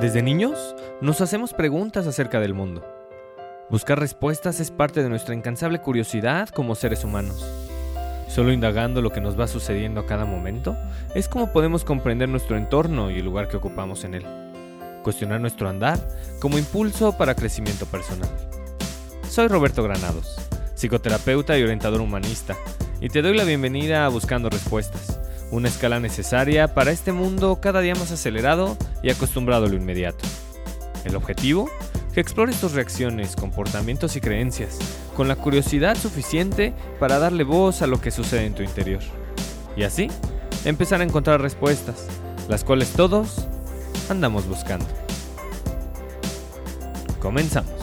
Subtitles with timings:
[0.00, 2.86] Desde niños nos hacemos preguntas acerca del mundo.
[3.68, 7.44] Buscar respuestas es parte de nuestra incansable curiosidad como seres humanos.
[8.28, 10.76] Solo indagando lo que nos va sucediendo a cada momento
[11.16, 14.26] es como podemos comprender nuestro entorno y el lugar que ocupamos en él.
[15.02, 15.98] Cuestionar nuestro andar
[16.38, 18.30] como impulso para crecimiento personal.
[19.28, 20.36] Soy Roberto Granados,
[20.76, 22.54] psicoterapeuta y orientador humanista,
[23.00, 25.18] y te doy la bienvenida a Buscando Respuestas,
[25.50, 30.24] una escala necesaria para este mundo cada día más acelerado y acostumbrado a lo inmediato.
[31.04, 31.70] El objetivo,
[32.12, 34.78] que explores tus reacciones, comportamientos y creencias,
[35.16, 39.02] con la curiosidad suficiente para darle voz a lo que sucede en tu interior.
[39.76, 40.08] Y así,
[40.64, 42.06] empezar a encontrar respuestas,
[42.48, 43.46] las cuales todos
[44.10, 44.86] andamos buscando.
[47.20, 47.77] Comenzamos.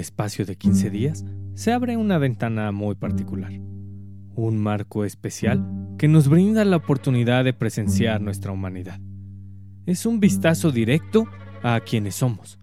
[0.00, 3.52] Espacio de 15 días, se abre una ventana muy particular,
[4.34, 5.64] un marco especial
[5.98, 8.98] que nos brinda la oportunidad de presenciar nuestra humanidad.
[9.86, 11.26] Es un vistazo directo
[11.62, 12.58] a quienes somos.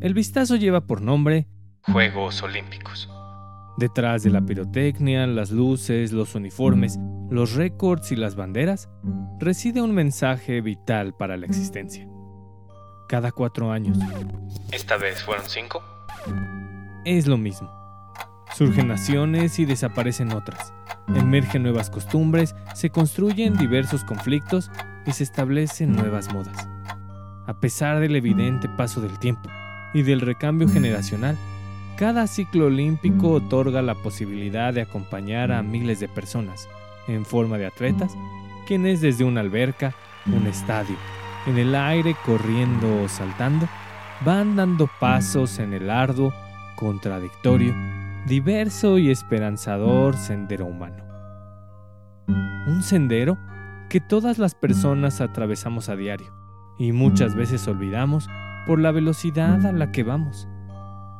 [0.00, 1.46] El vistazo lleva por nombre
[1.82, 3.08] Juegos Olímpicos.
[3.78, 6.98] Detrás de la pirotecnia, las luces, los uniformes,
[7.30, 8.88] los récords y las banderas,
[9.38, 12.06] reside un mensaje vital para la existencia.
[13.08, 13.98] Cada cuatro años.
[14.70, 15.82] ¿Esta vez fueron cinco?
[17.04, 17.68] Es lo mismo.
[18.54, 20.72] Surgen naciones y desaparecen otras.
[21.08, 24.70] Emergen nuevas costumbres, se construyen diversos conflictos
[25.04, 26.68] y se establecen nuevas modas.
[27.46, 29.50] A pesar del evidente paso del tiempo
[29.94, 31.36] y del recambio generacional,
[31.96, 36.68] cada ciclo olímpico otorga la posibilidad de acompañar a miles de personas,
[37.08, 38.16] en forma de atletas,
[38.66, 39.92] quienes desde una alberca,
[40.26, 40.96] un estadio,
[41.46, 43.68] en el aire corriendo o saltando,
[44.24, 46.32] van dando pasos en el arduo,
[46.76, 47.74] contradictorio,
[48.26, 51.04] diverso y esperanzador sendero humano.
[52.66, 53.38] Un sendero
[53.88, 56.32] que todas las personas atravesamos a diario
[56.78, 58.28] y muchas veces olvidamos
[58.66, 60.48] por la velocidad a la que vamos.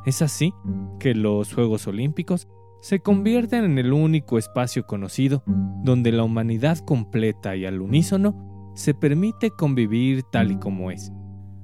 [0.05, 0.53] Es así
[0.99, 2.47] que los Juegos Olímpicos
[2.81, 8.93] se convierten en el único espacio conocido donde la humanidad completa y al unísono se
[8.93, 11.11] permite convivir tal y como es,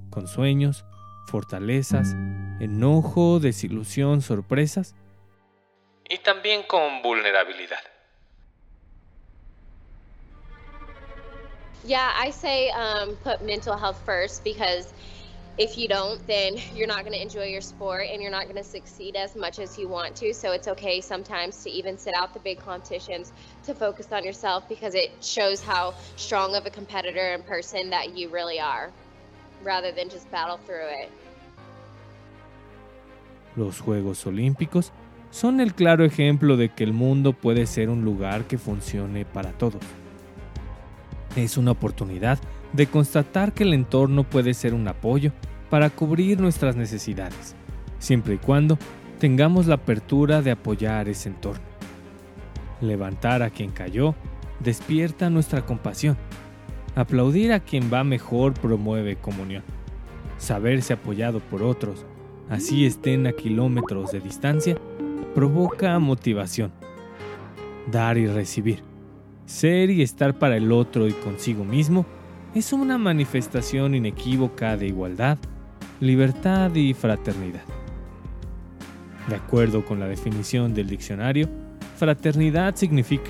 [0.09, 0.85] con sueños,
[1.27, 2.15] fortalezas,
[2.59, 4.95] enojo, desilusión, sorpresas
[6.09, 7.79] y también con vulnerabilidad.
[11.85, 14.93] Yeah, I say um, put mental health first because
[15.57, 18.57] if you don't, then you're not going to enjoy your sport and you're not going
[18.57, 20.33] to succeed as much as you want to.
[20.33, 23.31] So it's okay sometimes to even sit out the big competitions
[23.63, 28.17] to focus on yourself because it shows how strong of a competitor and person that
[28.17, 28.91] you really are
[29.63, 31.11] rather than just battle through it.
[33.59, 34.93] Los Juegos Olímpicos
[35.31, 39.51] son el claro ejemplo de que el mundo puede ser un lugar que funcione para
[39.51, 39.81] todos.
[41.35, 42.39] Es una oportunidad
[42.71, 45.33] de constatar que el entorno puede ser un apoyo
[45.69, 47.53] para cubrir nuestras necesidades,
[47.99, 48.77] siempre y cuando
[49.19, 51.65] tengamos la apertura de apoyar ese entorno.
[52.79, 54.15] Levantar a quien cayó
[54.61, 56.15] despierta nuestra compasión.
[56.95, 59.63] Aplaudir a quien va mejor promueve comunión.
[60.37, 62.05] Saberse apoyado por otros,
[62.49, 64.77] así estén a kilómetros de distancia,
[65.33, 66.71] provoca motivación.
[67.91, 68.83] Dar y recibir.
[69.45, 72.05] Ser y estar para el otro y consigo mismo
[72.53, 75.37] es una manifestación inequívoca de igualdad,
[75.99, 77.63] libertad y fraternidad.
[79.27, 81.47] De acuerdo con la definición del diccionario,
[81.97, 83.29] fraternidad significa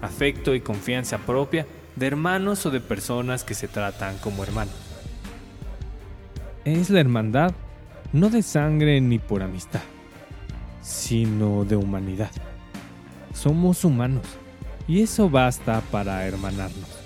[0.00, 4.74] afecto y confianza propia de hermanos o de personas que se tratan como hermanos.
[6.64, 7.52] Es la hermandad
[8.12, 9.82] no de sangre ni por amistad,
[10.82, 12.30] sino de humanidad.
[13.32, 14.26] Somos humanos
[14.86, 17.02] y eso basta para hermanarnos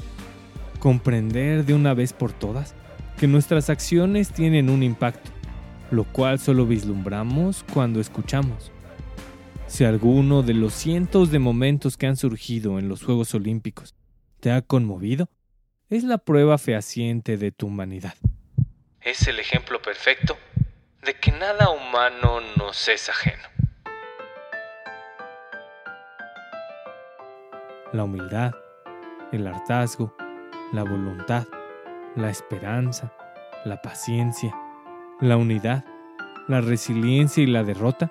[0.87, 2.75] comprender de una vez por todas
[3.19, 5.31] que nuestras acciones tienen un impacto,
[5.91, 8.71] lo cual solo vislumbramos cuando escuchamos.
[9.67, 13.95] Si alguno de los cientos de momentos que han surgido en los Juegos Olímpicos
[14.39, 15.29] te ha conmovido,
[15.89, 18.15] es la prueba fehaciente de tu humanidad.
[19.01, 20.37] Es el ejemplo perfecto
[21.07, 23.45] de que nada humano nos es ajeno.
[27.93, 28.53] La humildad,
[29.31, 30.13] el hartazgo,
[30.73, 31.47] la voluntad,
[32.17, 33.13] la esperanza,
[33.65, 34.53] la paciencia,
[35.21, 35.85] la unidad,
[36.49, 38.11] la resiliencia y la derrota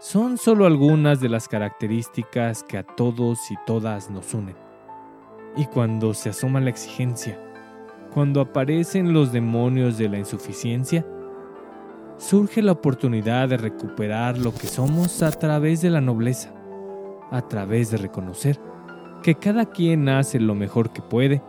[0.00, 4.56] son solo algunas de las características que a todos y todas nos unen.
[5.56, 7.38] Y cuando se asoma la exigencia,
[8.12, 11.06] cuando aparecen los demonios de la insuficiencia,
[12.22, 16.50] surge la oportunidad de recuperar lo que somos a través de la nobleza,
[17.30, 18.60] a través de reconocer
[19.22, 21.42] que cada quien hace lo mejor que puede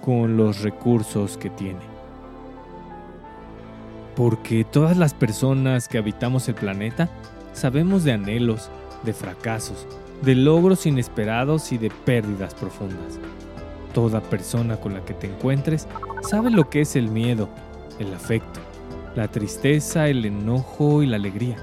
[0.00, 1.80] con los recursos que tiene.
[4.16, 7.10] Porque todas las personas que habitamos el planeta
[7.52, 8.70] sabemos de anhelos,
[9.02, 9.86] de fracasos,
[10.22, 13.18] de logros inesperados y de pérdidas profundas.
[13.92, 15.86] Toda persona con la que te encuentres
[16.22, 17.48] sabe lo que es el miedo,
[17.98, 18.60] el afecto,
[19.14, 21.56] la tristeza, el enojo y la alegría.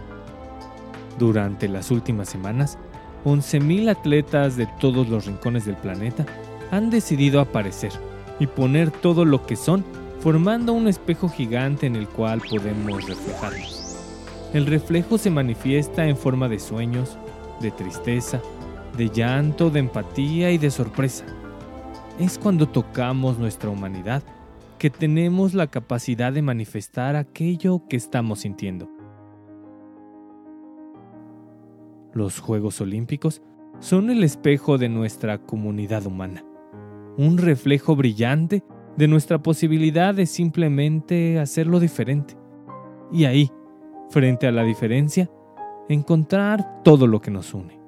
[1.19, 2.77] Durante las últimas semanas,
[3.25, 6.25] 11.000 atletas de todos los rincones del planeta
[6.71, 7.91] han decidido aparecer
[8.39, 9.83] y poner todo lo que son
[10.21, 13.97] formando un espejo gigante en el cual podemos reflejarnos.
[14.53, 17.17] El reflejo se manifiesta en forma de sueños,
[17.59, 18.41] de tristeza,
[18.97, 21.25] de llanto, de empatía y de sorpresa.
[22.19, 24.23] Es cuando tocamos nuestra humanidad
[24.81, 28.89] que tenemos la capacidad de manifestar aquello que estamos sintiendo.
[32.15, 33.43] Los Juegos Olímpicos
[33.77, 36.43] son el espejo de nuestra comunidad humana,
[37.15, 38.63] un reflejo brillante
[38.97, 42.35] de nuestra posibilidad de simplemente hacerlo diferente.
[43.11, 43.51] Y ahí,
[44.09, 45.29] frente a la diferencia,
[45.89, 47.79] encontrar todo lo que nos une.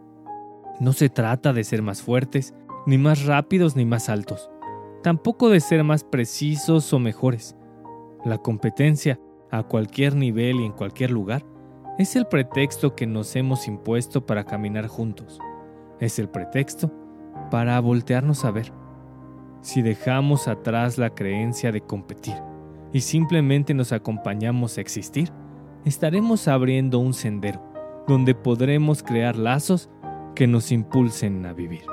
[0.80, 2.54] No se trata de ser más fuertes,
[2.86, 4.51] ni más rápidos, ni más altos
[5.04, 7.56] tampoco de ser más precisos o mejores.
[8.26, 9.20] La competencia,
[9.52, 11.46] a cualquier nivel y en cualquier lugar,
[12.00, 15.40] es el pretexto que nos hemos impuesto para caminar juntos.
[16.00, 16.92] Es el pretexto
[17.52, 18.72] para voltearnos a ver.
[19.62, 22.36] Si dejamos atrás la creencia de competir
[22.94, 25.32] y simplemente nos acompañamos a existir,
[25.86, 27.62] estaremos abriendo un sendero
[28.08, 29.90] donde podremos crear lazos
[30.34, 31.84] que nos impulsen a vivir.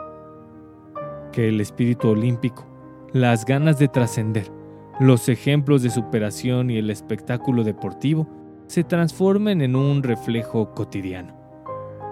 [1.33, 2.70] Que el espíritu olímpico
[3.13, 4.53] las ganas de trascender,
[5.01, 8.29] los ejemplos de superación y el espectáculo deportivo
[8.69, 11.35] se transformen en un reflejo cotidiano.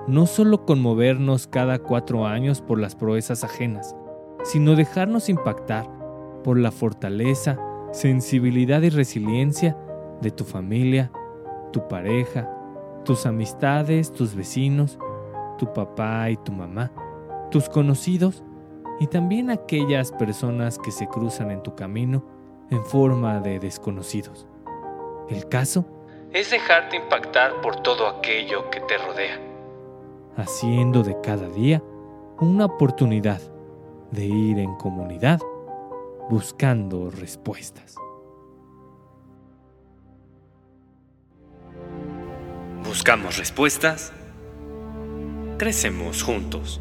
[0.09, 3.95] No solo conmovernos cada cuatro años por las proezas ajenas,
[4.43, 5.89] sino dejarnos impactar
[6.43, 7.59] por la fortaleza,
[7.93, 9.77] sensibilidad y resiliencia
[10.21, 11.12] de tu familia,
[11.73, 12.50] tu pareja,
[13.05, 14.99] tus amistades, tus vecinos,
[15.59, 16.91] tu papá y tu mamá,
[17.50, 18.43] tus conocidos
[19.00, 22.25] y también aquellas personas que se cruzan en tu camino
[22.71, 24.47] en forma de desconocidos.
[25.29, 25.85] El caso
[26.33, 29.39] es dejarte impactar por todo aquello que te rodea,
[30.37, 31.83] haciendo de cada día
[32.41, 33.41] una oportunidad
[34.11, 35.41] de ir en comunidad
[36.29, 37.97] buscando respuestas.
[42.85, 44.12] Buscamos respuestas,
[45.59, 46.81] crecemos juntos.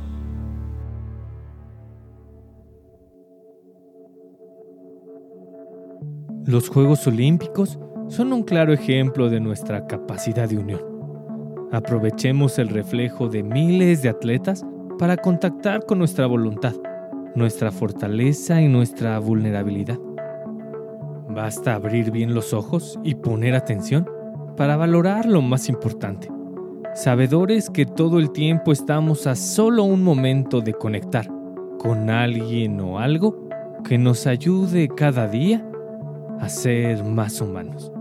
[6.47, 7.77] Los Juegos Olímpicos
[8.07, 10.79] son un claro ejemplo de nuestra capacidad de unión.
[11.73, 14.65] Aprovechemos el reflejo de miles de atletas
[14.97, 16.73] para contactar con nuestra voluntad,
[17.35, 19.99] nuestra fortaleza y nuestra vulnerabilidad.
[21.27, 24.09] Basta abrir bien los ojos y poner atención
[24.55, 26.29] para valorar lo más importante.
[26.95, 31.27] Sabedores que todo el tiempo estamos a solo un momento de conectar
[31.77, 33.49] con alguien o algo
[33.83, 35.66] que nos ayude cada día
[36.39, 37.91] a ser más humanos.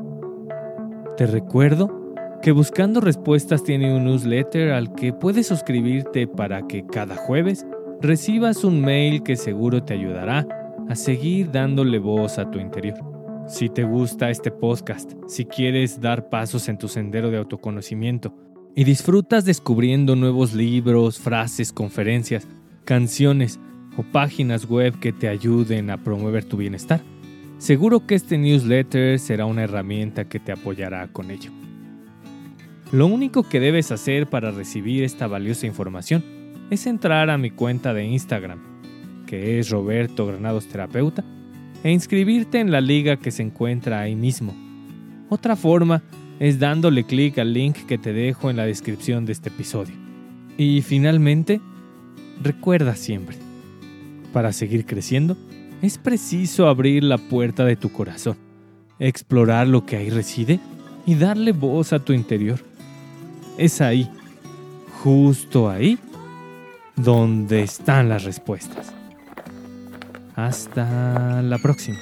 [1.16, 2.06] Te recuerdo
[2.42, 7.66] que Buscando Respuestas tiene un newsletter al que puedes suscribirte para que cada jueves
[8.00, 10.46] recibas un mail que seguro te ayudará
[10.88, 12.98] a seguir dándole voz a tu interior.
[13.48, 18.34] Si te gusta este podcast, si quieres dar pasos en tu sendero de autoconocimiento
[18.74, 22.46] y disfrutas descubriendo nuevos libros, frases, conferencias,
[22.84, 23.58] canciones
[23.96, 27.00] o páginas web que te ayuden a promover tu bienestar,
[27.58, 31.50] Seguro que este newsletter será una herramienta que te apoyará con ello.
[32.92, 36.22] Lo único que debes hacer para recibir esta valiosa información
[36.70, 38.60] es entrar a mi cuenta de Instagram,
[39.26, 41.24] que es Roberto Granados Terapeuta,
[41.82, 44.54] e inscribirte en la liga que se encuentra ahí mismo.
[45.30, 46.02] Otra forma
[46.38, 49.94] es dándole clic al link que te dejo en la descripción de este episodio.
[50.58, 51.60] Y finalmente,
[52.42, 53.36] recuerda siempre,
[54.32, 55.36] para seguir creciendo,
[55.82, 58.36] es preciso abrir la puerta de tu corazón,
[58.98, 60.60] explorar lo que ahí reside
[61.06, 62.60] y darle voz a tu interior.
[63.58, 64.10] Es ahí,
[65.02, 65.98] justo ahí,
[66.96, 68.92] donde están las respuestas.
[70.34, 71.98] Hasta la próxima.